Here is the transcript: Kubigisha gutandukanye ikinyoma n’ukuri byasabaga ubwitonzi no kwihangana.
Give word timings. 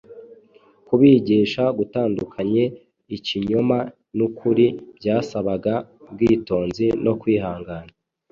Kubigisha 0.87 1.63
gutandukanye 1.77 2.63
ikinyoma 3.15 3.77
n’ukuri 4.17 4.65
byasabaga 4.97 5.73
ubwitonzi 6.05 6.85
no 7.05 7.13
kwihangana. 7.19 7.91